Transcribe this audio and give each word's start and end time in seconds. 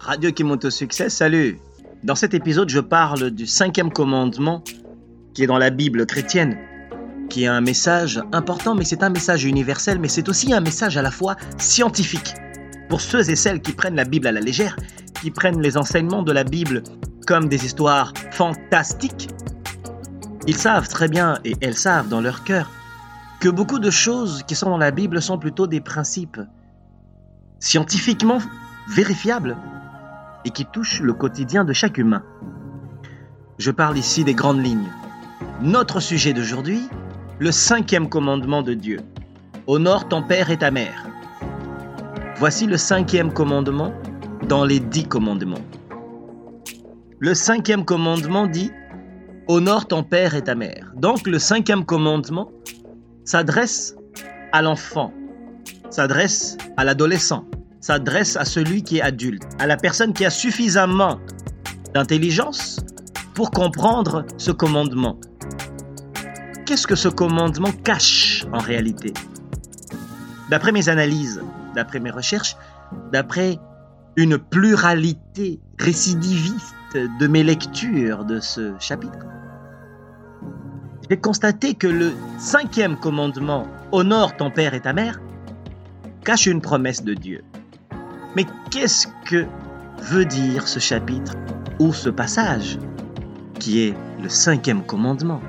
Radio 0.00 0.32
qui 0.32 0.44
monte 0.44 0.64
au 0.64 0.70
succès, 0.70 1.10
salut 1.10 1.58
Dans 2.04 2.14
cet 2.14 2.32
épisode, 2.32 2.70
je 2.70 2.80
parle 2.80 3.30
du 3.30 3.46
cinquième 3.46 3.92
commandement 3.92 4.64
qui 5.34 5.42
est 5.42 5.46
dans 5.46 5.58
la 5.58 5.68
Bible 5.68 6.06
chrétienne, 6.06 6.56
qui 7.28 7.44
est 7.44 7.48
un 7.48 7.60
message 7.60 8.18
important, 8.32 8.74
mais 8.74 8.84
c'est 8.84 9.02
un 9.02 9.10
message 9.10 9.44
universel, 9.44 9.98
mais 9.98 10.08
c'est 10.08 10.30
aussi 10.30 10.54
un 10.54 10.60
message 10.60 10.96
à 10.96 11.02
la 11.02 11.10
fois 11.10 11.36
scientifique. 11.58 12.34
Pour 12.88 13.02
ceux 13.02 13.28
et 13.28 13.36
celles 13.36 13.60
qui 13.60 13.72
prennent 13.72 13.94
la 13.94 14.06
Bible 14.06 14.26
à 14.26 14.32
la 14.32 14.40
légère, 14.40 14.74
qui 15.20 15.30
prennent 15.30 15.60
les 15.60 15.76
enseignements 15.76 16.22
de 16.22 16.32
la 16.32 16.44
Bible 16.44 16.82
comme 17.26 17.50
des 17.50 17.66
histoires 17.66 18.14
fantastiques, 18.30 19.28
ils 20.46 20.56
savent 20.56 20.88
très 20.88 21.08
bien, 21.08 21.38
et 21.44 21.56
elles 21.60 21.76
savent 21.76 22.08
dans 22.08 22.22
leur 22.22 22.42
cœur, 22.44 22.70
que 23.38 23.50
beaucoup 23.50 23.78
de 23.78 23.90
choses 23.90 24.44
qui 24.48 24.54
sont 24.54 24.70
dans 24.70 24.78
la 24.78 24.92
Bible 24.92 25.20
sont 25.20 25.36
plutôt 25.36 25.66
des 25.66 25.82
principes 25.82 26.40
scientifiquement 27.58 28.38
vérifiables 28.88 29.58
et 30.44 30.50
qui 30.50 30.64
touchent 30.66 31.00
le 31.00 31.12
quotidien 31.12 31.64
de 31.64 31.72
chaque 31.72 31.98
humain. 31.98 32.22
Je 33.58 33.70
parle 33.70 33.98
ici 33.98 34.24
des 34.24 34.34
grandes 34.34 34.64
lignes. 34.64 34.90
Notre 35.60 36.00
sujet 36.00 36.32
d'aujourd'hui, 36.32 36.88
le 37.38 37.52
cinquième 37.52 38.08
commandement 38.08 38.62
de 38.62 38.74
Dieu. 38.74 39.00
Honore 39.66 40.08
ton 40.08 40.22
père 40.22 40.50
et 40.50 40.58
ta 40.58 40.70
mère. 40.70 41.06
Voici 42.36 42.66
le 42.66 42.76
cinquième 42.76 43.32
commandement 43.32 43.92
dans 44.48 44.64
les 44.64 44.80
dix 44.80 45.04
commandements. 45.04 45.64
Le 47.18 47.34
cinquième 47.34 47.84
commandement 47.84 48.46
dit 48.46 48.72
Honore 49.46 49.86
ton 49.86 50.02
père 50.02 50.34
et 50.34 50.42
ta 50.42 50.54
mère. 50.54 50.92
Donc 50.96 51.26
le 51.26 51.38
cinquième 51.38 51.84
commandement 51.84 52.50
s'adresse 53.24 53.94
à 54.52 54.62
l'enfant, 54.62 55.12
s'adresse 55.90 56.56
à 56.76 56.84
l'adolescent, 56.84 57.44
s'adresse 57.80 58.36
à 58.36 58.44
celui 58.44 58.82
qui 58.82 58.98
est 58.98 59.02
adulte, 59.02 59.42
à 59.58 59.66
la 59.66 59.76
personne 59.76 60.12
qui 60.12 60.24
a 60.24 60.30
suffisamment 60.30 61.18
d'intelligence 61.94 62.80
pour 63.34 63.50
comprendre 63.50 64.24
ce 64.36 64.50
commandement. 64.50 65.18
Qu'est-ce 66.66 66.86
que 66.86 66.94
ce 66.94 67.08
commandement 67.08 67.72
cache 67.84 68.46
en 68.52 68.58
réalité? 68.58 69.12
D'après 70.50 70.72
mes 70.72 70.88
analyses, 70.88 71.42
d'après 71.74 72.00
mes 72.00 72.10
recherches, 72.10 72.56
d'après 73.12 73.58
une 74.16 74.38
pluralité 74.38 75.60
récidiviste 75.78 76.74
de 76.94 77.26
mes 77.26 77.42
lectures 77.42 78.24
de 78.24 78.40
ce 78.40 78.74
chapitre, 78.78 79.26
j'ai 81.08 81.16
constaté 81.16 81.74
que 81.74 81.88
le 81.88 82.12
cinquième 82.38 82.96
commandement, 82.96 83.66
honore 83.90 84.36
ton 84.36 84.50
père 84.50 84.74
et 84.74 84.80
ta 84.80 84.92
mère, 84.92 85.20
cache 86.24 86.46
une 86.46 86.60
promesse 86.60 87.02
de 87.02 87.14
Dieu. 87.14 87.42
Mais 88.36 88.46
qu'est-ce 88.70 89.08
que 89.24 89.46
veut 90.02 90.24
dire 90.24 90.68
ce 90.68 90.78
chapitre 90.78 91.34
ou 91.78 91.92
ce 91.92 92.08
passage 92.08 92.78
qui 93.58 93.82
est 93.82 93.94
le 94.22 94.28
cinquième 94.28 94.84
commandement? 94.84 95.40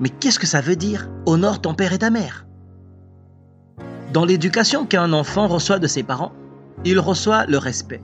Mais 0.00 0.08
qu'est-ce 0.08 0.38
que 0.38 0.46
ça 0.46 0.60
veut 0.60 0.76
dire 0.76 1.08
Honore 1.26 1.60
ton 1.60 1.74
père 1.74 1.92
et 1.92 1.98
ta 1.98 2.10
mère? 2.10 2.46
Dans 4.12 4.24
l'éducation 4.24 4.86
qu'un 4.86 5.12
enfant 5.12 5.46
reçoit 5.46 5.78
de 5.78 5.86
ses 5.86 6.02
parents, 6.02 6.32
il 6.84 6.98
reçoit 6.98 7.46
le 7.46 7.58
respect. 7.58 8.02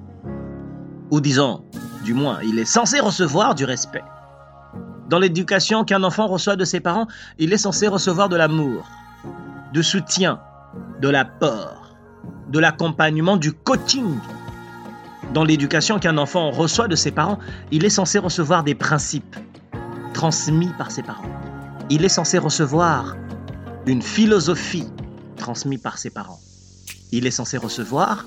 Ou 1.10 1.20
disons, 1.20 1.64
du 2.04 2.14
moins, 2.14 2.40
il 2.42 2.58
est 2.58 2.64
censé 2.64 3.00
recevoir 3.00 3.54
du 3.54 3.64
respect. 3.64 4.04
Dans 5.08 5.18
l'éducation 5.18 5.84
qu'un 5.84 6.02
enfant 6.02 6.26
reçoit 6.26 6.56
de 6.56 6.64
ses 6.64 6.80
parents, 6.80 7.06
il 7.38 7.52
est 7.52 7.58
censé 7.58 7.86
recevoir 7.86 8.28
de 8.28 8.36
l'amour, 8.36 8.88
du 9.72 9.82
soutien, 9.82 10.40
de 11.00 11.08
l'apport, 11.08 11.81
de 12.52 12.58
l'accompagnement, 12.58 13.36
du 13.36 13.52
coaching. 13.52 14.18
Dans 15.32 15.42
l'éducation 15.42 15.98
qu'un 15.98 16.18
enfant 16.18 16.50
reçoit 16.50 16.86
de 16.86 16.96
ses 16.96 17.10
parents, 17.10 17.38
il 17.70 17.84
est 17.84 17.90
censé 17.90 18.18
recevoir 18.18 18.62
des 18.62 18.74
principes 18.74 19.36
transmis 20.12 20.70
par 20.76 20.90
ses 20.90 21.02
parents. 21.02 21.24
Il 21.88 22.04
est 22.04 22.10
censé 22.10 22.38
recevoir 22.38 23.16
une 23.86 24.02
philosophie 24.02 24.86
transmise 25.36 25.80
par 25.80 25.98
ses 25.98 26.10
parents. 26.10 26.38
Il 27.10 27.26
est 27.26 27.30
censé 27.30 27.56
recevoir 27.56 28.26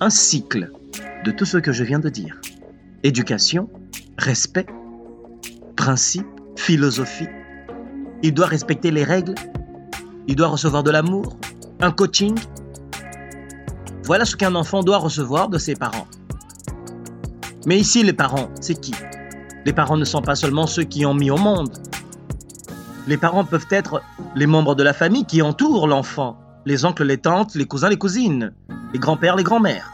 un 0.00 0.10
cycle 0.10 0.70
de 1.24 1.30
tout 1.30 1.44
ce 1.44 1.58
que 1.58 1.72
je 1.72 1.84
viens 1.84 1.98
de 1.98 2.08
dire. 2.08 2.40
Éducation, 3.02 3.68
respect, 4.16 4.66
principe, 5.76 6.26
philosophie. 6.56 7.28
Il 8.22 8.34
doit 8.34 8.46
respecter 8.46 8.90
les 8.90 9.04
règles. 9.04 9.34
Il 10.26 10.36
doit 10.36 10.48
recevoir 10.48 10.82
de 10.82 10.90
l'amour, 10.90 11.36
un 11.80 11.90
coaching. 11.90 12.36
Voilà 14.08 14.24
ce 14.24 14.36
qu'un 14.36 14.54
enfant 14.54 14.82
doit 14.82 14.96
recevoir 14.96 15.50
de 15.50 15.58
ses 15.58 15.74
parents. 15.74 16.06
Mais 17.66 17.78
ici, 17.78 18.02
les 18.02 18.14
parents, 18.14 18.48
c'est 18.58 18.80
qui? 18.80 18.94
Les 19.66 19.74
parents 19.74 19.98
ne 19.98 20.04
sont 20.06 20.22
pas 20.22 20.34
seulement 20.34 20.66
ceux 20.66 20.84
qui 20.84 21.04
ont 21.04 21.12
mis 21.12 21.30
au 21.30 21.36
monde. 21.36 21.68
Les 23.06 23.18
parents 23.18 23.44
peuvent 23.44 23.66
être 23.70 24.00
les 24.34 24.46
membres 24.46 24.74
de 24.74 24.82
la 24.82 24.94
famille 24.94 25.26
qui 25.26 25.42
entourent 25.42 25.86
l'enfant, 25.86 26.38
les 26.64 26.86
oncles, 26.86 27.04
les 27.04 27.18
tantes, 27.18 27.54
les 27.54 27.66
cousins, 27.66 27.90
les 27.90 27.98
cousines, 27.98 28.54
les 28.94 28.98
grands-pères, 28.98 29.36
les 29.36 29.44
grands-mères. 29.44 29.92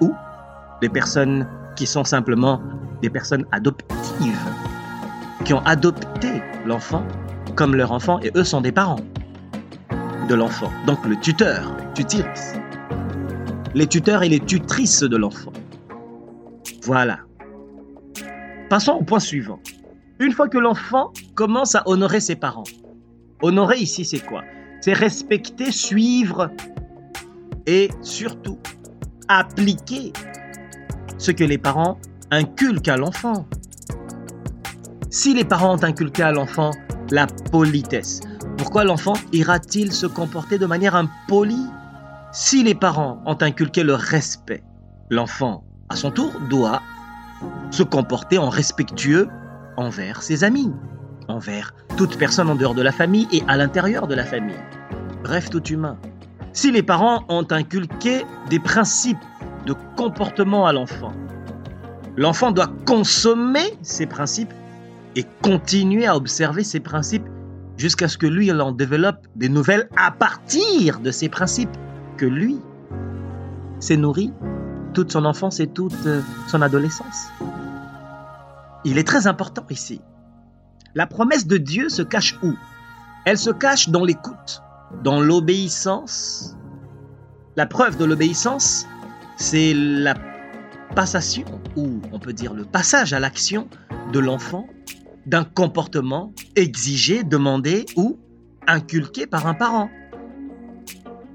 Ou 0.00 0.12
les 0.82 0.88
personnes 0.88 1.46
qui 1.76 1.86
sont 1.86 2.02
simplement 2.02 2.60
des 3.00 3.10
personnes 3.10 3.46
adoptives 3.52 4.44
qui 5.44 5.54
ont 5.54 5.64
adopté 5.66 6.42
l'enfant 6.66 7.04
comme 7.54 7.76
leur 7.76 7.92
enfant 7.92 8.18
et 8.22 8.32
eux 8.34 8.42
sont 8.42 8.60
des 8.60 8.72
parents 8.72 9.04
de 10.28 10.34
l'enfant. 10.34 10.72
Donc 10.84 11.06
le 11.06 11.14
tuteur, 11.20 11.70
tutrice. 11.94 12.59
Les 13.74 13.86
tuteurs 13.86 14.22
et 14.22 14.28
les 14.28 14.40
tutrices 14.40 15.02
de 15.02 15.16
l'enfant. 15.16 15.52
Voilà. 16.82 17.20
Passons 18.68 18.92
au 18.92 19.04
point 19.04 19.20
suivant. 19.20 19.60
Une 20.18 20.32
fois 20.32 20.48
que 20.48 20.58
l'enfant 20.58 21.12
commence 21.34 21.74
à 21.74 21.82
honorer 21.86 22.20
ses 22.20 22.36
parents, 22.36 22.64
honorer 23.42 23.78
ici 23.78 24.04
c'est 24.04 24.24
quoi? 24.24 24.42
C'est 24.80 24.92
respecter, 24.92 25.70
suivre 25.70 26.50
et 27.66 27.90
surtout 28.02 28.58
appliquer 29.28 30.12
ce 31.18 31.30
que 31.30 31.44
les 31.44 31.58
parents 31.58 31.98
inculquent 32.30 32.88
à 32.88 32.96
l'enfant. 32.96 33.46
Si 35.10 35.34
les 35.34 35.44
parents 35.44 35.76
ont 35.76 35.84
inculqué 35.84 36.22
à 36.22 36.32
l'enfant 36.32 36.70
la 37.10 37.26
politesse, 37.26 38.20
pourquoi 38.56 38.84
l'enfant 38.84 39.14
ira-t-il 39.32 39.92
se 39.92 40.06
comporter 40.06 40.58
de 40.58 40.66
manière 40.66 40.94
impolie? 40.94 41.66
Si 42.32 42.62
les 42.62 42.76
parents 42.76 43.20
ont 43.26 43.36
inculqué 43.40 43.82
le 43.82 43.94
respect, 43.94 44.62
l'enfant, 45.10 45.64
à 45.88 45.96
son 45.96 46.12
tour, 46.12 46.32
doit 46.48 46.80
se 47.72 47.82
comporter 47.82 48.38
en 48.38 48.48
respectueux 48.48 49.28
envers 49.76 50.22
ses 50.22 50.44
amis, 50.44 50.72
envers 51.26 51.74
toute 51.96 52.16
personne 52.18 52.48
en 52.48 52.54
dehors 52.54 52.74
de 52.74 52.82
la 52.82 52.92
famille 52.92 53.26
et 53.32 53.42
à 53.48 53.56
l'intérieur 53.56 54.06
de 54.06 54.14
la 54.14 54.24
famille. 54.24 54.60
Bref, 55.24 55.50
tout 55.50 55.64
humain. 55.64 55.96
Si 56.52 56.70
les 56.70 56.84
parents 56.84 57.24
ont 57.28 57.46
inculqué 57.50 58.24
des 58.48 58.60
principes 58.60 59.18
de 59.66 59.74
comportement 59.96 60.66
à 60.66 60.72
l'enfant, 60.72 61.12
l'enfant 62.16 62.52
doit 62.52 62.70
consommer 62.86 63.76
ces 63.82 64.06
principes 64.06 64.54
et 65.16 65.24
continuer 65.42 66.06
à 66.06 66.14
observer 66.14 66.62
ces 66.62 66.78
principes 66.78 67.26
jusqu'à 67.76 68.06
ce 68.06 68.16
que 68.16 68.26
lui, 68.26 68.46
il 68.46 68.60
en 68.60 68.70
développe 68.70 69.26
des 69.34 69.48
nouvelles 69.48 69.88
à 69.96 70.12
partir 70.12 71.00
de 71.00 71.10
ces 71.10 71.28
principes 71.28 71.76
lui 72.26 72.58
s'est 73.78 73.96
nourri 73.96 74.32
toute 74.94 75.12
son 75.12 75.24
enfance 75.24 75.60
et 75.60 75.66
toute 75.66 76.06
euh, 76.06 76.20
son 76.48 76.62
adolescence. 76.62 77.28
Il 78.84 78.98
est 78.98 79.06
très 79.06 79.26
important 79.26 79.64
ici. 79.70 80.00
La 80.94 81.06
promesse 81.06 81.46
de 81.46 81.56
Dieu 81.56 81.88
se 81.88 82.02
cache 82.02 82.38
où? 82.42 82.54
Elle 83.24 83.38
se 83.38 83.50
cache 83.50 83.90
dans 83.90 84.04
l'écoute, 84.04 84.62
dans 85.04 85.20
l'obéissance. 85.20 86.56
La 87.56 87.66
preuve 87.66 87.96
de 87.96 88.04
l'obéissance, 88.04 88.86
c'est 89.36 89.74
la 89.74 90.14
passation, 90.94 91.44
ou 91.76 92.00
on 92.12 92.18
peut 92.18 92.32
dire 92.32 92.54
le 92.54 92.64
passage 92.64 93.12
à 93.12 93.20
l'action 93.20 93.68
de 94.12 94.18
l'enfant 94.18 94.66
d'un 95.26 95.44
comportement 95.44 96.32
exigé, 96.56 97.22
demandé 97.22 97.86
ou 97.96 98.18
inculqué 98.66 99.26
par 99.26 99.46
un 99.46 99.54
parent. 99.54 99.90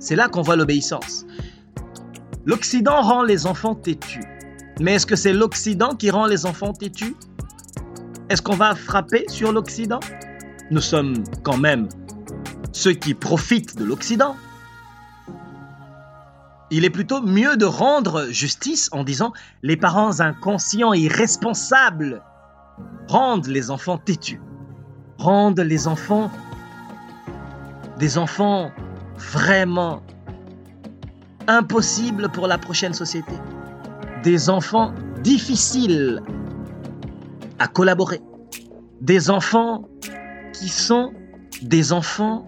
C'est 0.06 0.16
là 0.16 0.30
qu'on 0.30 0.44
voit 0.44 0.56
l'obéissance. 0.56 1.26
L'Occident 2.46 3.02
rend 3.02 3.24
les 3.24 3.48
enfants 3.48 3.74
têtus. 3.74 4.22
Mais 4.80 4.94
est-ce 4.94 5.08
que 5.08 5.16
c'est 5.16 5.34
l'Occident 5.34 5.96
qui 5.96 6.12
rend 6.12 6.28
les 6.28 6.46
enfants 6.46 6.74
têtus? 6.74 7.16
Est-ce 8.30 8.44
qu'on 8.44 8.56
va 8.56 8.76
frapper 8.76 9.26
sur 9.30 9.52
l'Occident? 9.52 10.00
Nous 10.70 10.82
sommes 10.82 11.24
quand 11.42 11.58
même 11.58 11.90
ceux 12.72 12.94
qui 12.94 13.16
profitent 13.16 13.80
de 13.80 13.84
l'Occident. 13.84 14.36
Il 16.70 16.86
est 16.86 16.92
plutôt 16.92 17.24
mieux 17.24 17.58
de 17.58 17.66
rendre 17.66 18.28
justice 18.30 18.90
en 18.92 19.04
disant 19.04 19.34
les 19.64 19.76
parents 19.76 20.20
inconscients 20.20 20.94
irresponsables 20.94 22.22
rendent 23.08 23.48
les 23.48 23.72
enfants 23.72 23.98
têtus, 23.98 24.40
rendent 25.18 25.62
les 25.62 25.88
enfants 25.88 26.30
des 27.98 28.20
enfants 28.20 28.70
vraiment 29.18 30.02
impossibles 31.48 32.30
pour 32.30 32.48
la 32.48 32.58
prochaine 32.58 32.94
société, 32.94 33.34
des 34.24 34.50
enfants 34.50 34.94
difficiles 35.24 36.22
à 37.60 37.68
collaborer, 37.68 38.22
des 39.02 39.30
enfants 39.30 39.88
qui 40.54 40.70
sont 40.70 41.14
des 41.62 41.94
enfants 41.94 42.48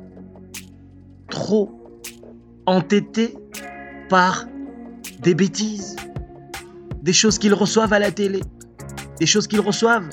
trop 1.30 1.72
entêtés 2.66 3.38
par 4.10 4.46
des 5.20 5.34
bêtises, 5.34 5.96
des 7.02 7.14
choses 7.14 7.38
qu'ils 7.38 7.54
reçoivent 7.54 7.94
à 7.94 8.00
la 8.00 8.12
télé, 8.12 8.42
des 9.20 9.26
choses 9.26 9.48
qu'ils 9.48 9.62
reçoivent 9.62 10.10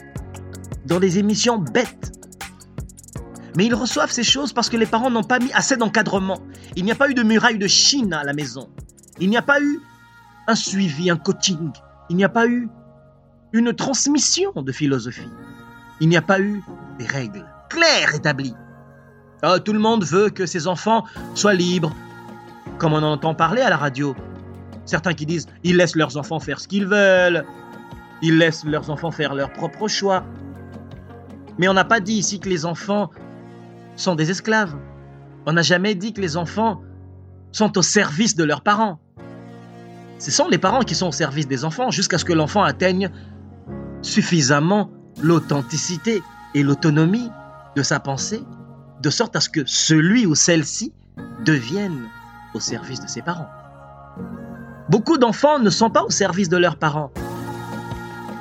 dans 0.87 1.01
des 1.01 1.19
émissions 1.19 1.59
bêtes. 1.59 2.13
Mais 3.57 3.67
ils 3.67 3.75
reçoivent 3.75 4.11
ces 4.11 4.25
choses 4.25 4.53
parce 4.53 4.69
que 4.69 4.77
les 4.77 4.87
parents 4.87 5.11
n'ont 5.11 5.23
pas 5.23 5.39
mis 5.39 5.53
assez 5.53 5.77
d'encadrement. 5.77 6.39
Il 6.77 6.85
n'y 6.85 6.93
a 6.93 6.97
pas 6.97 7.09
eu 7.09 7.15
de 7.15 7.23
muraille 7.23 7.59
de 7.59 7.69
Chine 7.69 8.13
à 8.13 8.25
la 8.25 8.33
maison. 8.33 8.69
Il 9.21 9.31
n'y 9.31 9.37
a 9.37 9.43
pas 9.43 9.61
eu 9.61 9.81
un 10.49 10.55
suivi, 10.55 11.11
un 11.11 11.17
coaching. 11.17 11.71
Il 12.11 12.17
n'y 12.17 12.25
a 12.25 12.29
pas 12.29 12.47
eu 12.47 12.69
une 13.53 13.73
transmission 13.73 14.51
de 14.57 14.73
philosophie. 14.73 15.31
Il 16.01 16.09
n'y 16.09 16.17
a 16.17 16.23
pas 16.23 16.41
eu 16.41 16.63
des 16.99 17.07
règles 17.07 17.47
claires 17.71 18.15
établies. 18.15 18.55
Ah, 19.43 19.61
tout 19.61 19.73
le 19.73 19.79
monde 19.79 20.05
veut 20.05 20.31
que 20.31 20.47
ses 20.47 20.67
enfants 20.67 21.05
soient 21.35 21.55
libres, 21.55 21.95
comme 22.79 22.93
on 22.93 22.99
en 22.99 23.13
entend 23.13 23.35
parler 23.35 23.63
à 23.63 23.71
la 23.71 23.77
radio. 23.77 24.17
Certains 24.87 25.15
qui 25.15 25.27
disent 25.27 25.47
ils 25.63 25.77
laissent 25.77 25.97
leurs 25.97 26.17
enfants 26.17 26.41
faire 26.41 26.61
ce 26.61 26.67
qu'ils 26.67 26.87
veulent, 26.87 27.45
ils 28.23 28.39
laissent 28.39 28.65
leurs 28.65 28.91
enfants 28.91 29.11
faire 29.11 29.35
leur 29.35 29.53
propre 29.53 29.87
choix. 29.87 30.25
Mais 31.59 31.69
on 31.69 31.75
n'a 31.75 31.85
pas 31.85 32.01
dit 32.01 32.15
ici 32.15 32.41
que 32.41 32.49
les 32.49 32.67
enfants 32.67 33.11
sont 33.97 34.15
des 34.15 34.31
esclaves. 34.31 34.75
On 35.47 35.53
n'a 35.53 35.63
jamais 35.63 35.95
dit 35.95 36.13
que 36.13 36.21
les 36.21 36.37
enfants 36.37 36.81
sont 37.53 37.77
au 37.79 37.83
service 37.83 38.35
de 38.37 38.45
leurs 38.45 38.63
parents. 38.63 39.01
Ce 40.19 40.31
sont 40.31 40.49
les 40.49 40.59
parents 40.59 40.83
qui 40.83 40.95
sont 40.95 41.09
au 41.09 41.13
service 41.13 41.47
des 41.47 41.65
enfants 41.65 41.91
jusqu'à 41.91 42.19
ce 42.19 42.25
que 42.25 42.33
l'enfant 42.33 42.63
atteigne 42.63 43.11
suffisamment 44.03 44.91
l'authenticité 45.23 46.23
et 46.55 46.63
l'autonomie 46.63 47.31
de 47.77 47.83
sa 47.83 48.01
pensée, 48.01 48.43
de 49.01 49.11
sorte 49.11 49.37
à 49.37 49.41
ce 49.41 49.49
que 49.49 49.63
celui 49.67 50.27
ou 50.27 50.35
celle-ci 50.35 50.93
devienne 51.45 52.09
au 52.55 52.61
service 52.61 53.01
de 53.01 53.09
ses 53.09 53.23
parents. 53.23 53.49
Beaucoup 54.89 55.19
d'enfants 55.19 55.59
ne 55.59 55.71
sont 55.71 55.91
pas 55.91 56.05
au 56.05 56.11
service 56.11 56.49
de 56.49 56.57
leurs 56.57 56.77
parents 56.77 57.11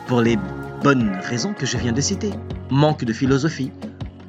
pour 0.07 0.21
les 0.21 0.37
bonnes 0.83 1.11
raisons 1.23 1.53
que 1.53 1.65
je 1.65 1.77
viens 1.77 1.93
de 1.93 2.01
citer. 2.01 2.31
Manque 2.69 3.05
de 3.05 3.13
philosophie, 3.13 3.71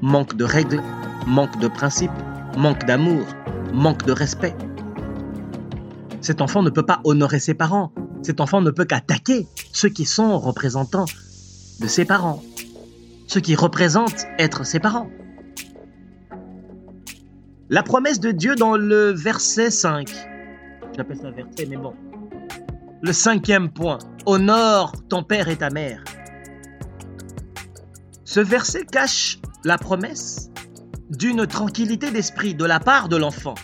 manque 0.00 0.36
de 0.36 0.44
règles, 0.44 0.82
manque 1.26 1.58
de 1.58 1.68
principes, 1.68 2.10
manque 2.56 2.84
d'amour, 2.84 3.26
manque 3.72 4.04
de 4.04 4.12
respect. 4.12 4.54
Cet 6.20 6.40
enfant 6.40 6.62
ne 6.62 6.70
peut 6.70 6.84
pas 6.84 7.00
honorer 7.04 7.38
ses 7.38 7.54
parents. 7.54 7.92
Cet 8.22 8.40
enfant 8.40 8.60
ne 8.60 8.70
peut 8.70 8.84
qu'attaquer 8.84 9.46
ceux 9.72 9.88
qui 9.88 10.04
sont 10.04 10.38
représentants 10.38 11.06
de 11.80 11.86
ses 11.86 12.04
parents, 12.04 12.42
ceux 13.26 13.40
qui 13.40 13.54
représentent 13.54 14.26
être 14.38 14.64
ses 14.64 14.80
parents. 14.80 15.10
La 17.68 17.82
promesse 17.82 18.20
de 18.20 18.30
Dieu 18.30 18.54
dans 18.54 18.76
le 18.76 19.10
verset 19.10 19.70
5, 19.70 20.10
j'appelle 20.96 21.18
ça 21.18 21.30
verset, 21.30 21.66
mais 21.68 21.76
bon, 21.76 21.94
le 23.02 23.12
cinquième 23.12 23.70
point, 23.70 23.98
honore 24.26 24.92
ton 25.08 25.22
père 25.22 25.48
et 25.48 25.56
ta 25.56 25.70
mère. 25.70 26.04
Ce 28.24 28.40
verset 28.40 28.84
cache 28.84 29.38
la 29.64 29.78
promesse 29.78 30.50
d'une 31.10 31.46
tranquillité 31.46 32.10
d'esprit 32.10 32.54
de 32.54 32.64
la 32.64 32.80
part 32.80 33.08
de 33.08 33.16
l'enfant, 33.16 33.54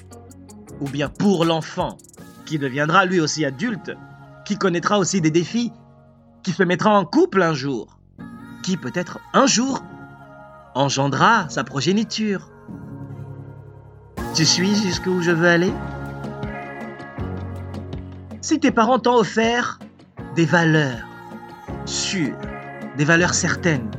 ou 0.80 0.88
bien 0.88 1.08
pour 1.08 1.44
l'enfant, 1.44 1.96
qui 2.44 2.58
deviendra 2.58 3.04
lui 3.04 3.20
aussi 3.20 3.44
adulte, 3.44 3.92
qui 4.44 4.56
connaîtra 4.56 4.98
aussi 4.98 5.20
des 5.20 5.30
défis, 5.30 5.72
qui 6.42 6.52
se 6.52 6.62
mettra 6.62 6.90
en 6.90 7.04
couple 7.04 7.42
un 7.42 7.54
jour, 7.54 7.98
qui 8.62 8.76
peut-être 8.76 9.20
un 9.32 9.46
jour 9.46 9.82
engendra 10.74 11.48
sa 11.48 11.64
progéniture. 11.64 12.50
Tu 14.34 14.44
suis 14.44 14.74
jusqu'où 14.74 15.22
je 15.22 15.30
veux 15.30 15.48
aller? 15.48 15.72
Si 18.42 18.58
tes 18.58 18.70
parents 18.70 18.98
t'ont 18.98 19.16
offert 19.16 19.78
des 20.34 20.44
valeurs 20.44 21.06
sûres, 21.84 22.36
des 22.96 23.04
valeurs 23.04 23.34
certaines, 23.34 23.90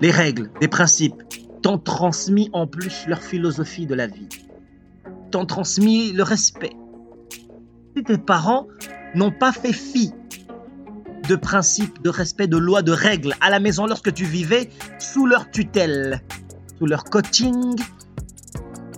les 0.00 0.10
règles, 0.10 0.50
des 0.60 0.68
principes, 0.68 1.22
t'ont 1.62 1.78
transmis 1.78 2.50
en 2.52 2.66
plus 2.66 3.06
leur 3.06 3.22
philosophie 3.22 3.86
de 3.86 3.94
la 3.94 4.06
vie, 4.06 4.28
t'ont 5.30 5.46
transmis 5.46 6.12
le 6.12 6.22
respect. 6.22 6.76
Si 7.96 8.02
tes 8.04 8.18
parents 8.18 8.66
n'ont 9.14 9.32
pas 9.32 9.52
fait 9.52 9.72
fi 9.72 10.12
de 11.28 11.36
principes, 11.36 12.02
de 12.02 12.08
respect, 12.08 12.46
de 12.46 12.56
lois, 12.56 12.82
de 12.82 12.92
règles 12.92 13.34
à 13.40 13.50
la 13.50 13.60
maison 13.60 13.86
lorsque 13.86 14.12
tu 14.14 14.24
vivais 14.24 14.70
sous 14.98 15.26
leur 15.26 15.50
tutelle, 15.50 16.22
sous 16.78 16.86
leur 16.86 17.04
coaching, 17.04 17.74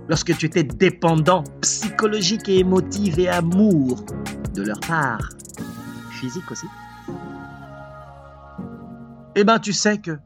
lorsque 0.08 0.36
tu 0.36 0.46
étais 0.46 0.62
dépendant 0.62 1.42
psychologique 1.60 2.48
et 2.48 2.58
émotif 2.58 3.18
et 3.18 3.28
amour 3.28 4.04
de 4.54 4.62
leur 4.62 4.80
part, 4.80 5.30
physique 6.10 6.50
aussi, 6.50 6.66
eh 9.34 9.44
ben 9.44 9.58
tu 9.58 9.72
sais 9.72 9.98
que 9.98 10.18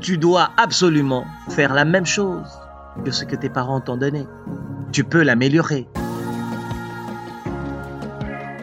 tu 0.00 0.16
dois 0.16 0.50
absolument 0.56 1.26
faire 1.48 1.74
la 1.74 1.84
même 1.84 2.06
chose 2.06 2.48
que 3.04 3.10
ce 3.10 3.24
que 3.24 3.36
tes 3.36 3.48
parents 3.48 3.80
t'ont 3.80 3.96
donné. 3.96 4.26
Tu 4.92 5.04
peux 5.04 5.22
l'améliorer. 5.22 5.88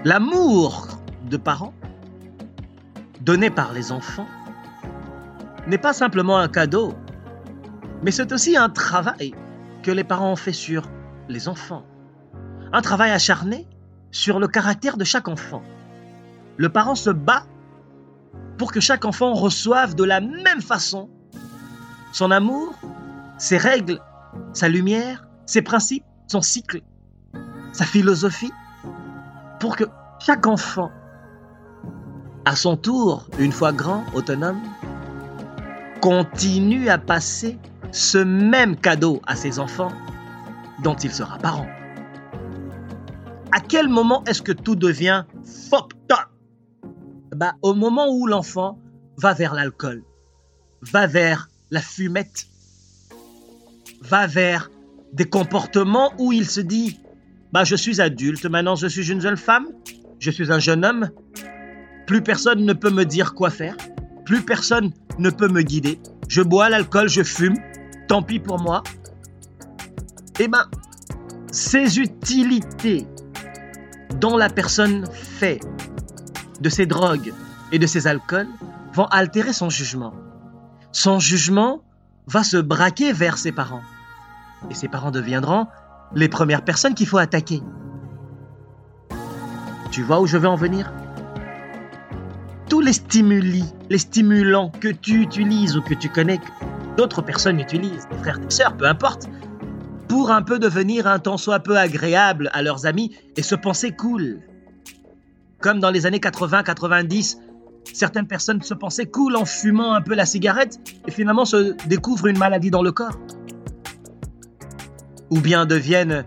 L'amour 0.04 0.88
de 1.30 1.38
parents 1.38 1.74
donné 3.22 3.50
par 3.50 3.74
les 3.74 3.92
enfants 3.92 4.28
n'est 5.68 5.80
pas 5.80 5.94
simplement 5.94 6.38
un 6.38 6.48
cadeau, 6.48 6.94
mais 8.04 8.12
c'est 8.12 8.32
aussi 8.32 8.56
un 8.56 8.70
travail 8.70 9.34
que 9.84 9.92
les 9.92 10.04
parents 10.04 10.32
ont 10.32 10.36
fait 10.36 10.54
sur 10.54 10.84
les 11.28 11.48
enfants. 11.48 11.84
Un 12.72 12.82
travail 12.82 13.12
acharné 13.12 13.68
sur 14.12 14.40
le 14.40 14.48
caractère 14.48 14.98
de 14.98 15.04
chaque 15.04 15.28
enfant. 15.28 15.64
Le 16.58 16.70
parent 16.70 16.96
se 16.96 17.10
bat 17.10 17.44
pour 18.58 18.72
que 18.72 18.80
chaque 18.80 19.06
enfant 19.06 19.34
reçoive 19.34 19.96
de 19.96 20.04
la 20.04 20.22
même 20.22 20.62
façon 20.62 21.10
son 22.16 22.32
amour, 22.32 22.74
ses 23.38 23.58
règles, 23.58 24.00
sa 24.54 24.70
lumière, 24.70 25.28
ses 25.46 25.62
principes, 25.62 26.06
son 26.28 26.42
cycle, 26.42 26.82
sa 27.74 27.84
philosophie, 27.84 28.54
pour 29.60 29.76
que 29.76 29.84
chaque 30.20 30.48
enfant, 30.48 30.92
à 32.46 32.56
son 32.56 32.78
tour, 32.78 33.28
une 33.38 33.52
fois 33.52 33.74
grand, 33.74 34.06
autonome, 34.14 34.62
continue 36.00 36.88
à 36.88 36.98
passer 36.98 37.60
ce 37.92 38.20
même 38.20 38.78
cadeau 38.78 39.22
à 39.28 39.36
ses 39.36 39.60
enfants 39.60 39.92
dont 40.84 40.96
il 40.96 41.12
sera 41.12 41.38
parent. 41.38 41.68
À 43.52 43.60
quel 43.60 43.90
moment 43.90 44.24
est-ce 44.24 44.42
que 44.42 44.54
tout 44.54 44.78
devient 44.78 45.26
fucked 45.44 46.00
up? 46.14 46.30
Bah, 47.36 47.56
Au 47.62 47.74
moment 47.74 48.08
où 48.10 48.26
l'enfant 48.26 48.80
va 49.18 49.34
vers 49.34 49.54
l'alcool, 49.54 50.06
va 50.82 51.08
vers 51.08 51.50
la 51.76 51.82
fumette 51.82 52.48
va 54.02 54.28
vers 54.28 54.72
des 55.12 55.26
comportements 55.26 56.14
où 56.18 56.32
il 56.32 56.48
se 56.50 56.62
dit 56.62 57.02
bah 57.52 57.66
je 57.66 57.76
suis 57.76 58.00
adulte, 58.00 58.46
maintenant 58.46 58.76
je 58.76 58.88
suis 58.88 59.12
une 59.12 59.20
jeune 59.20 59.36
femme, 59.36 59.68
je 60.20 60.32
suis 60.32 60.54
un 60.54 60.60
jeune 60.60 60.86
homme, 60.86 61.10
plus 62.08 62.22
personne 62.22 62.64
ne 62.66 62.72
peut 62.72 62.92
me 62.92 63.04
dire 63.04 63.34
quoi 63.34 63.50
faire, 63.50 63.76
plus 64.24 64.42
personne 64.42 64.94
ne 65.20 65.30
peut 65.30 65.50
me 65.50 65.64
guider. 65.64 66.00
Je 66.30 66.42
bois 66.42 66.70
l'alcool, 66.70 67.10
je 67.10 67.24
fume, 67.24 67.58
tant 68.08 68.24
pis 68.24 68.40
pour 68.40 68.58
moi. 68.58 68.82
Eh 70.40 70.48
ben, 70.48 70.66
ces 71.52 72.00
utilités 72.00 73.06
dont 74.22 74.38
la 74.38 74.50
personne 74.50 75.06
fait 75.12 75.60
de 76.62 76.70
ces 76.70 76.86
drogues 76.86 77.34
et 77.74 77.80
de 77.80 77.86
ces 77.86 78.08
alcools 78.08 78.48
vont 78.94 79.08
altérer 79.08 79.52
son 79.52 79.70
jugement 79.70 80.14
son 80.96 81.20
jugement 81.20 81.82
va 82.26 82.42
se 82.46 82.56
braquer 82.56 83.12
vers 83.12 83.38
ses 83.38 83.52
parents. 83.52 83.82
Et 84.70 84.74
ses 84.74 84.88
parents 84.88 85.12
deviendront 85.12 85.68
les 86.14 86.30
premières 86.30 86.64
personnes 86.64 86.94
qu'il 86.94 87.06
faut 87.06 87.18
attaquer. 87.18 87.62
Tu 89.92 90.04
vois 90.04 90.22
où 90.22 90.26
je 90.26 90.38
veux 90.38 90.48
en 90.48 90.56
venir? 90.56 90.94
Tous 92.70 92.80
les 92.80 92.94
stimuli, 92.94 93.66
les 93.90 93.98
stimulants 93.98 94.72
que 94.80 94.88
tu 94.88 95.22
utilises 95.22 95.76
ou 95.76 95.82
que 95.82 95.94
tu 95.94 96.08
connais, 96.08 96.38
que 96.38 96.96
d'autres 96.96 97.22
personnes 97.22 97.60
utilisent, 97.60 98.08
tes 98.10 98.18
frères, 98.20 98.40
tes 98.40 98.50
sœurs, 98.50 98.78
peu 98.78 98.88
importe, 98.88 99.28
pour 100.08 100.32
un 100.32 100.44
peu 100.44 100.60
devenir 100.60 101.08
un 101.08 101.20
temps 101.20 101.38
soit 101.38 101.60
peu 101.60 101.78
agréable 101.78 102.50
à 102.54 102.62
leurs 102.62 102.86
amis 102.86 103.14
et 103.36 103.44
se 103.44 103.56
penser 103.56 103.92
cool. 103.92 104.40
Comme 105.60 105.82
dans 105.82 105.92
les 105.92 106.06
années 106.06 106.20
80-90, 106.20 107.36
certaines 107.94 108.28
personnes 108.28 108.62
se 108.62 108.74
pensaient 108.74 109.06
cool 109.06 109.36
en 109.36 109.46
fumant 109.46 109.94
un 109.94 110.02
peu 110.02 110.16
la 110.16 110.26
cigarette 110.26 110.80
et 111.08 111.12
finalement 111.12 111.46
se 111.46 111.76
découvrent 111.88 112.28
une 112.28 112.38
maladie 112.38 112.72
dans 112.72 112.84
le 112.84 112.92
corps. 112.92 113.20
Ou 115.30 115.40
bien 115.40 115.66
deviennent 115.66 116.26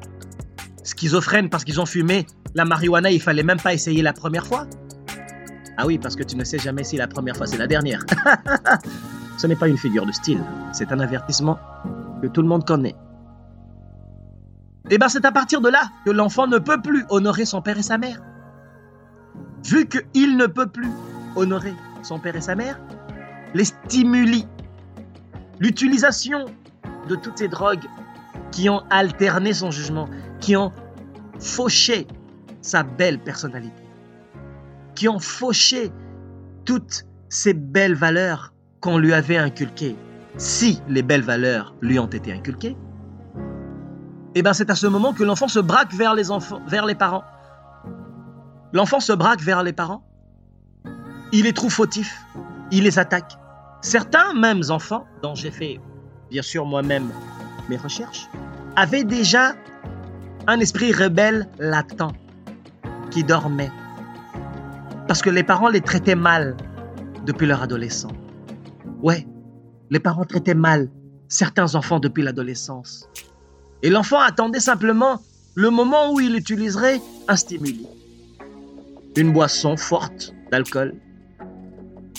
schizophrènes 0.84 1.50
parce 1.50 1.64
qu'ils 1.64 1.80
ont 1.80 1.86
fumé 1.86 2.26
la 2.54 2.64
marijuana, 2.64 3.10
il 3.10 3.20
fallait 3.20 3.42
même 3.42 3.60
pas 3.60 3.74
essayer 3.74 4.02
la 4.02 4.12
première 4.12 4.46
fois 4.46 4.66
Ah 5.76 5.86
oui, 5.86 5.98
parce 5.98 6.16
que 6.16 6.22
tu 6.22 6.36
ne 6.36 6.44
sais 6.44 6.58
jamais 6.58 6.84
si 6.84 6.96
la 6.96 7.06
première 7.06 7.36
fois 7.36 7.46
c'est 7.46 7.58
la 7.58 7.66
dernière. 7.66 8.04
Ce 9.38 9.46
n'est 9.46 9.56
pas 9.56 9.68
une 9.68 9.78
figure 9.78 10.04
de 10.04 10.12
style, 10.12 10.42
c'est 10.72 10.90
un 10.90 10.98
avertissement 10.98 11.58
que 12.20 12.26
tout 12.26 12.42
le 12.42 12.48
monde 12.48 12.66
connaît. 12.66 12.96
Et 14.90 14.94
eh 14.94 14.98
bien 14.98 15.08
c'est 15.08 15.24
à 15.24 15.32
partir 15.32 15.60
de 15.60 15.68
là 15.68 15.82
que 16.04 16.10
l'enfant 16.10 16.46
ne 16.46 16.58
peut 16.58 16.80
plus 16.80 17.04
honorer 17.10 17.44
son 17.44 17.60
père 17.60 17.78
et 17.78 17.82
sa 17.82 17.98
mère. 17.98 18.22
Vu 19.64 19.86
qu'il 19.86 20.36
ne 20.36 20.46
peut 20.46 20.66
plus 20.66 20.90
honorer 21.36 21.74
son 22.02 22.18
père 22.18 22.36
et 22.36 22.40
sa 22.40 22.54
mère, 22.54 22.80
les 23.54 23.64
stimuli, 23.64 24.46
l'utilisation 25.58 26.46
de 27.08 27.16
toutes 27.16 27.38
ces 27.38 27.48
drogues 27.48 27.86
qui 28.50 28.68
ont 28.68 28.82
alterné 28.90 29.52
son 29.52 29.70
jugement, 29.70 30.08
qui 30.40 30.56
ont 30.56 30.72
fauché 31.38 32.06
sa 32.60 32.82
belle 32.82 33.18
personnalité, 33.18 33.82
qui 34.94 35.08
ont 35.08 35.18
fauché 35.18 35.92
toutes 36.64 37.04
ces 37.28 37.54
belles 37.54 37.94
valeurs 37.94 38.52
qu'on 38.80 38.98
lui 38.98 39.12
avait 39.12 39.38
inculquées, 39.38 39.96
si 40.36 40.80
les 40.88 41.02
belles 41.02 41.22
valeurs 41.22 41.74
lui 41.80 41.98
ont 41.98 42.06
été 42.06 42.32
inculquées, 42.32 42.76
eh 44.34 44.42
ben 44.42 44.52
c'est 44.52 44.70
à 44.70 44.74
ce 44.74 44.86
moment 44.86 45.12
que 45.12 45.24
l'enfant 45.24 45.48
se 45.48 45.58
braque 45.58 45.92
vers 45.94 46.14
les 46.14 46.30
enfants, 46.30 46.60
vers 46.66 46.86
les 46.86 46.94
parents. 46.94 47.24
L'enfant 48.72 49.00
se 49.00 49.12
braque 49.12 49.40
vers 49.40 49.62
les 49.62 49.72
parents. 49.72 50.07
Il 51.32 51.44
les 51.44 51.52
trouve 51.52 51.72
fautifs. 51.72 52.24
Il 52.70 52.84
les 52.84 52.98
attaque. 52.98 53.32
Certains 53.82 54.32
mêmes 54.34 54.62
enfants, 54.70 55.06
dont 55.22 55.34
j'ai 55.34 55.50
fait 55.50 55.80
bien 56.30 56.42
sûr 56.42 56.64
moi-même 56.64 57.10
mes 57.68 57.76
recherches, 57.76 58.28
avaient 58.76 59.04
déjà 59.04 59.54
un 60.46 60.58
esprit 60.60 60.92
rebelle 60.92 61.48
latent 61.58 62.12
qui 63.10 63.24
dormait. 63.24 63.70
Parce 65.06 65.22
que 65.22 65.30
les 65.30 65.42
parents 65.42 65.68
les 65.68 65.80
traitaient 65.80 66.14
mal 66.14 66.56
depuis 67.26 67.46
leur 67.46 67.62
adolescence. 67.62 68.12
Ouais, 69.02 69.26
les 69.90 70.00
parents 70.00 70.24
traitaient 70.24 70.54
mal 70.54 70.90
certains 71.28 71.74
enfants 71.74 72.00
depuis 72.00 72.22
l'adolescence. 72.22 73.08
Et 73.82 73.90
l'enfant 73.90 74.20
attendait 74.20 74.60
simplement 74.60 75.20
le 75.54 75.70
moment 75.70 76.12
où 76.12 76.20
il 76.20 76.34
utiliserait 76.34 77.00
un 77.28 77.36
stimuli. 77.36 77.86
Une 79.16 79.32
boisson 79.32 79.76
forte 79.76 80.34
d'alcool, 80.50 80.94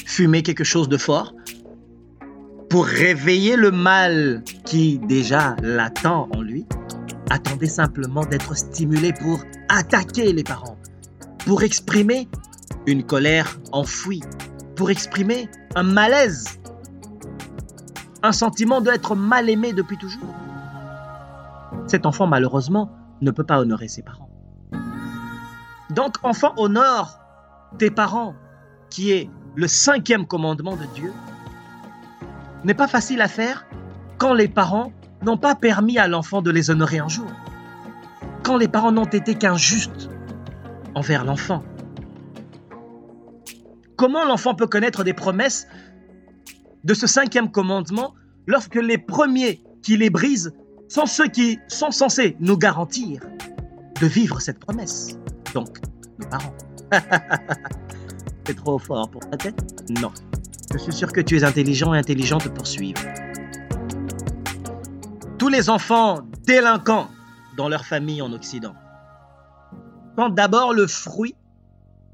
fumer 0.09 0.41
quelque 0.41 0.63
chose 0.63 0.89
de 0.89 0.97
fort, 0.97 1.35
pour 2.67 2.85
réveiller 2.85 3.55
le 3.55 3.69
mal 3.69 4.43
qui 4.65 4.97
déjà 4.97 5.55
l'attend 5.61 6.27
en 6.35 6.41
lui, 6.41 6.65
attendait 7.29 7.67
simplement 7.67 8.25
d'être 8.25 8.57
stimulé 8.57 9.13
pour 9.13 9.39
attaquer 9.69 10.33
les 10.33 10.43
parents, 10.43 10.77
pour 11.45 11.61
exprimer 11.61 12.27
une 12.87 13.03
colère 13.03 13.59
enfouie, 13.71 14.23
pour 14.75 14.89
exprimer 14.89 15.47
un 15.75 15.83
malaise, 15.83 16.59
un 18.23 18.31
sentiment 18.31 18.81
d'être 18.81 19.15
mal 19.15 19.47
aimé 19.47 19.73
depuis 19.73 19.97
toujours. 19.97 20.33
Cet 21.85 22.07
enfant, 22.07 22.25
malheureusement, 22.25 22.89
ne 23.21 23.29
peut 23.29 23.45
pas 23.45 23.59
honorer 23.59 23.87
ses 23.87 24.01
parents. 24.01 24.29
Donc, 25.91 26.15
enfant, 26.23 26.53
honore 26.57 27.19
tes 27.77 27.91
parents, 27.91 28.33
qui 28.89 29.11
est 29.11 29.29
le 29.55 29.67
cinquième 29.67 30.25
commandement 30.25 30.75
de 30.75 30.85
Dieu, 30.95 31.13
n'est 32.63 32.73
pas 32.73 32.87
facile 32.87 33.21
à 33.21 33.27
faire 33.27 33.65
quand 34.17 34.33
les 34.33 34.47
parents 34.47 34.91
n'ont 35.23 35.37
pas 35.37 35.55
permis 35.55 35.97
à 35.97 36.07
l'enfant 36.07 36.41
de 36.41 36.51
les 36.51 36.69
honorer 36.69 36.99
un 36.99 37.07
jour. 37.07 37.29
Quand 38.43 38.57
les 38.57 38.67
parents 38.67 38.91
n'ont 38.91 39.05
été 39.05 39.35
qu'injustes 39.35 40.09
envers 40.95 41.25
l'enfant. 41.25 41.63
Comment 43.95 44.25
l'enfant 44.25 44.55
peut 44.55 44.67
connaître 44.67 45.03
des 45.03 45.13
promesses 45.13 45.67
de 46.83 46.93
ce 46.93 47.05
cinquième 47.05 47.51
commandement 47.51 48.15
lorsque 48.47 48.75
les 48.75 48.97
premiers 48.97 49.61
qui 49.83 49.97
les 49.97 50.09
brisent 50.09 50.53
sont 50.87 51.05
ceux 51.05 51.27
qui 51.27 51.59
sont 51.67 51.91
censés 51.91 52.35
nous 52.39 52.57
garantir 52.57 53.21
de 54.01 54.07
vivre 54.07 54.41
cette 54.41 54.59
promesse? 54.59 55.17
Donc, 55.53 55.77
nos 56.17 56.27
parents. 56.27 56.55
Trop 58.55 58.79
fort 58.79 59.09
pour 59.09 59.21
ta 59.29 59.37
tête 59.37 59.61
Non. 60.01 60.11
Je 60.73 60.77
suis 60.79 60.93
sûr 60.93 61.11
que 61.11 61.21
tu 61.21 61.37
es 61.37 61.43
intelligent 61.43 61.93
et 61.93 61.99
intelligente 61.99 62.47
pour 62.49 62.65
suivre. 62.65 63.01
Tous 65.37 65.49
les 65.49 65.69
enfants 65.69 66.21
délinquants 66.45 67.09
dans 67.57 67.69
leur 67.69 67.85
famille 67.85 68.21
en 68.21 68.33
Occident 68.33 68.73
sont 70.17 70.29
d'abord 70.29 70.73
le 70.73 70.87
fruit 70.87 71.35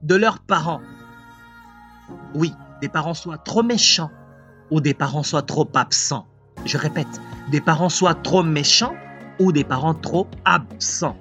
de 0.04 0.16
leurs 0.16 0.40
parents. 0.40 0.82
Oui, 2.34 2.54
des 2.82 2.90
parents 2.90 3.14
soient 3.14 3.38
trop 3.38 3.64
méchants 3.64 4.12
ou 4.72 4.82
des 4.82 4.94
parents 4.94 5.24
soient 5.24 5.42
trop 5.42 5.70
absents. 5.74 6.28
Je 6.66 6.78
répète, 6.78 7.22
des 7.50 7.62
parents 7.62 7.90
soient 7.90 8.16
trop 8.16 8.44
méchants 8.44 8.96
ou 9.40 9.52
des 9.52 9.64
parents 9.64 9.94
trop 9.94 10.28
absents. 10.44 11.18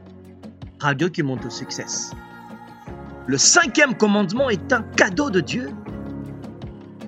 Radio 0.80 1.08
qui 1.08 1.22
monte 1.22 1.44
au 1.46 1.50
succès. 1.50 1.86
Le 3.26 3.38
cinquième 3.38 3.96
commandement 3.96 4.50
est 4.50 4.72
un 4.72 4.82
cadeau 4.82 5.30
de 5.30 5.40
Dieu 5.40 5.70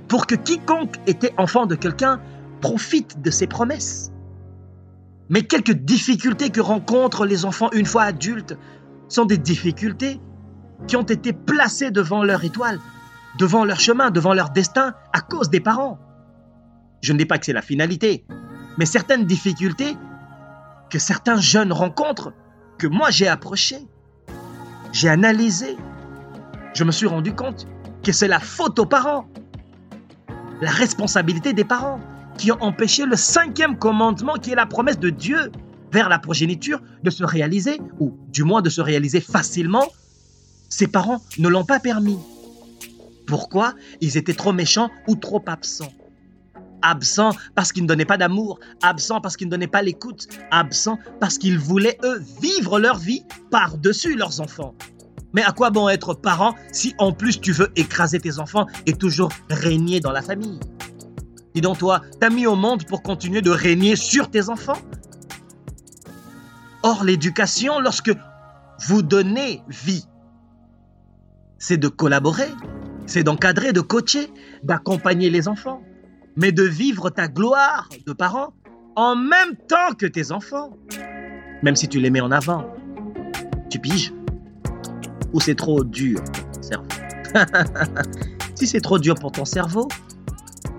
pour 0.08 0.26
que 0.26 0.34
quiconque 0.34 0.96
était 1.06 1.34
enfant 1.36 1.66
de 1.66 1.74
quelqu'un 1.74 2.20
profite 2.60 3.20
de 3.20 3.30
ses 3.30 3.46
promesses. 3.46 4.12
Mais 5.28 5.42
quelques 5.42 5.72
difficultés 5.72 6.50
que 6.50 6.60
rencontrent 6.60 7.26
les 7.26 7.44
enfants 7.44 7.70
une 7.72 7.84
fois 7.84 8.04
adultes 8.04 8.56
sont 9.08 9.24
des 9.24 9.36
difficultés 9.36 10.20
qui 10.86 10.96
ont 10.96 11.02
été 11.02 11.32
placées 11.32 11.90
devant 11.90 12.22
leur 12.22 12.44
étoile, 12.44 12.80
devant 13.38 13.64
leur 13.64 13.80
chemin, 13.80 14.10
devant 14.10 14.32
leur 14.32 14.50
destin 14.50 14.94
à 15.12 15.20
cause 15.20 15.50
des 15.50 15.60
parents. 15.60 15.98
Je 17.02 17.12
ne 17.12 17.18
dis 17.18 17.26
pas 17.26 17.38
que 17.38 17.46
c'est 17.46 17.52
la 17.52 17.62
finalité, 17.62 18.24
mais 18.78 18.86
certaines 18.86 19.26
difficultés 19.26 19.96
que 20.88 20.98
certains 20.98 21.40
jeunes 21.40 21.72
rencontrent, 21.72 22.32
que 22.78 22.86
moi 22.86 23.10
j'ai 23.10 23.28
approchées, 23.28 23.86
j'ai 24.92 25.08
analysé, 25.08 25.76
je 26.76 26.84
me 26.84 26.92
suis 26.92 27.06
rendu 27.06 27.34
compte 27.34 27.66
que 28.02 28.12
c'est 28.12 28.28
la 28.28 28.38
faute 28.38 28.78
aux 28.78 28.86
parents, 28.86 29.26
la 30.60 30.70
responsabilité 30.70 31.54
des 31.54 31.64
parents 31.64 32.00
qui 32.36 32.52
ont 32.52 32.62
empêché 32.62 33.06
le 33.06 33.16
cinquième 33.16 33.78
commandement 33.78 34.34
qui 34.34 34.50
est 34.52 34.54
la 34.54 34.66
promesse 34.66 34.98
de 34.98 35.08
Dieu 35.08 35.50
vers 35.90 36.10
la 36.10 36.18
progéniture 36.18 36.82
de 37.02 37.08
se 37.08 37.24
réaliser, 37.24 37.80
ou 37.98 38.18
du 38.28 38.44
moins 38.44 38.60
de 38.60 38.68
se 38.68 38.82
réaliser 38.82 39.20
facilement. 39.20 39.86
Ses 40.68 40.86
parents 40.86 41.22
ne 41.38 41.48
l'ont 41.48 41.64
pas 41.64 41.80
permis. 41.80 42.18
Pourquoi? 43.26 43.74
Ils 44.02 44.18
étaient 44.18 44.34
trop 44.34 44.52
méchants 44.52 44.90
ou 45.08 45.16
trop 45.16 45.42
absents 45.46 45.92
absents 46.82 47.30
parce 47.54 47.72
qu'ils 47.72 47.82
ne 47.82 47.88
donnaient 47.88 48.04
pas 48.04 48.18
d'amour, 48.18 48.60
absents 48.82 49.20
parce 49.20 49.36
qu'ils 49.36 49.48
ne 49.48 49.50
donnaient 49.50 49.66
pas 49.66 49.82
l'écoute, 49.82 50.28
absents 50.52 50.98
parce 51.20 51.38
qu'ils 51.38 51.58
voulaient, 51.58 51.98
eux, 52.04 52.22
vivre 52.40 52.78
leur 52.78 52.98
vie 52.98 53.24
par-dessus 53.50 54.14
leurs 54.14 54.40
enfants. 54.40 54.74
Mais 55.36 55.44
à 55.44 55.52
quoi 55.52 55.70
bon 55.70 55.88
être 55.88 56.14
parent 56.14 56.56
si 56.72 56.94
en 56.98 57.12
plus 57.12 57.40
tu 57.40 57.52
veux 57.52 57.70
écraser 57.76 58.18
tes 58.18 58.40
enfants 58.40 58.66
et 58.86 58.94
toujours 58.94 59.30
régner 59.48 60.00
dans 60.00 60.10
la 60.10 60.22
famille? 60.22 60.58
Dis 61.54 61.60
donc 61.60 61.78
toi, 61.78 62.02
t'as 62.20 62.30
mis 62.30 62.46
au 62.46 62.56
monde 62.56 62.84
pour 62.86 63.02
continuer 63.02 63.42
de 63.42 63.50
régner 63.50 63.94
sur 63.94 64.30
tes 64.30 64.48
enfants? 64.48 64.78
Or, 66.82 67.04
l'éducation, 67.04 67.78
lorsque 67.78 68.12
vous 68.88 69.02
donnez 69.02 69.62
vie, 69.68 70.06
c'est 71.58 71.78
de 71.78 71.88
collaborer, 71.88 72.50
c'est 73.06 73.22
d'encadrer, 73.22 73.72
de 73.72 73.80
coacher, 73.80 74.32
d'accompagner 74.64 75.30
les 75.30 75.46
enfants 75.46 75.82
mais 76.36 76.52
de 76.52 76.62
vivre 76.62 77.10
ta 77.10 77.28
gloire 77.28 77.88
de 78.06 78.12
parent 78.12 78.52
en 78.94 79.16
même 79.16 79.56
temps 79.68 79.94
que 79.98 80.06
tes 80.06 80.32
enfants, 80.32 80.76
même 81.62 81.76
si 81.76 81.88
tu 81.88 81.98
les 81.98 82.10
mets 82.10 82.20
en 82.20 82.30
avant. 82.30 82.66
Tu 83.70 83.78
piges 83.78 84.12
Ou 85.36 85.40
c'est 85.40 85.54
trop 85.54 85.84
dur 85.84 86.24
pour 86.24 86.50
ton 86.50 86.62
cerveau. 86.62 86.88
Si 88.54 88.66
c'est 88.66 88.80
trop 88.80 88.98
dur 88.98 89.16
pour 89.16 89.32
ton 89.32 89.44
cerveau, 89.44 89.86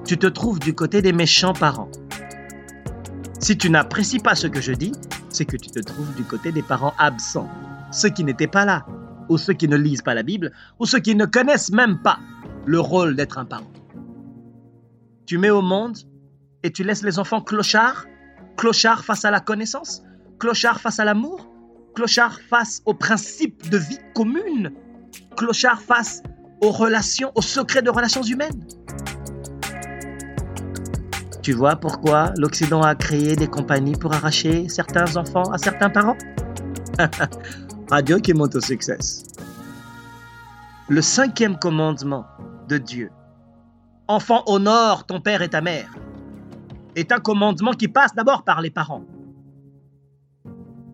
tu 0.03 0.17
te 0.17 0.25
trouves 0.25 0.57
du 0.57 0.73
côté 0.73 1.03
des 1.03 1.13
méchants 1.13 1.53
parents. 1.53 1.91
Si 3.39 3.55
tu 3.55 3.69
n'apprécies 3.69 4.17
pas 4.17 4.33
ce 4.33 4.47
que 4.47 4.59
je 4.59 4.73
dis, 4.73 4.93
c'est 5.29 5.45
que 5.45 5.57
tu 5.57 5.69
te 5.69 5.77
trouves 5.77 6.11
du 6.15 6.23
côté 6.23 6.51
des 6.51 6.63
parents 6.63 6.95
absents, 6.97 7.47
ceux 7.91 8.09
qui 8.09 8.23
n'étaient 8.23 8.47
pas 8.47 8.65
là, 8.65 8.87
ou 9.29 9.37
ceux 9.37 9.53
qui 9.53 9.67
ne 9.67 9.77
lisent 9.77 10.01
pas 10.01 10.15
la 10.15 10.23
Bible, 10.23 10.51
ou 10.79 10.87
ceux 10.87 10.97
qui 10.97 11.13
ne 11.13 11.27
connaissent 11.27 11.71
même 11.71 12.01
pas 12.01 12.17
le 12.65 12.79
rôle 12.79 13.15
d'être 13.15 13.37
un 13.37 13.45
parent. 13.45 13.71
Tu 15.27 15.37
mets 15.37 15.51
au 15.51 15.61
monde 15.61 15.99
et 16.63 16.71
tu 16.71 16.83
laisses 16.83 17.03
les 17.03 17.19
enfants 17.19 17.41
clochards, 17.41 18.07
clochards 18.57 19.05
face 19.05 19.23
à 19.23 19.29
la 19.29 19.39
connaissance, 19.39 20.01
clochards 20.39 20.81
face 20.81 20.99
à 20.99 21.05
l'amour, 21.05 21.47
clochards 21.97 22.39
face 22.47 22.83
aux 22.85 22.93
principes 22.93 23.71
de 23.71 23.77
vie 23.79 23.97
commune, 24.13 24.71
clochards 25.35 25.81
face 25.81 26.21
aux 26.61 26.69
relations, 26.69 27.31
aux 27.33 27.41
secrets 27.41 27.81
de 27.81 27.89
relations 27.89 28.21
humaines. 28.21 28.67
Tu 31.41 31.53
vois 31.53 31.75
pourquoi 31.75 32.33
l'Occident 32.37 32.83
a 32.83 32.93
créé 32.93 33.35
des 33.35 33.47
compagnies 33.47 33.95
pour 33.95 34.13
arracher 34.13 34.69
certains 34.69 35.17
enfants 35.17 35.51
à 35.51 35.57
certains 35.57 35.89
parents? 35.89 36.17
Radio 37.89 38.19
qui 38.19 38.35
monte 38.35 38.53
au 38.53 38.61
succès. 38.61 38.99
Le 40.89 41.01
cinquième 41.01 41.57
commandement 41.57 42.27
de 42.69 42.77
Dieu. 42.77 43.09
Enfant, 44.07 44.43
honore 44.45 45.07
ton 45.07 45.19
père 45.19 45.41
et 45.41 45.49
ta 45.49 45.61
mère. 45.61 45.95
Est 46.95 47.11
un 47.11 47.19
commandement 47.19 47.71
qui 47.71 47.87
passe 47.87 48.13
d'abord 48.13 48.43
par 48.43 48.61
les 48.61 48.69
parents, 48.69 49.03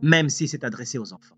même 0.04 0.30
si 0.30 0.48
c'est 0.48 0.66
adressé 0.66 0.98
aux 1.00 1.14
enfants. 1.14 1.38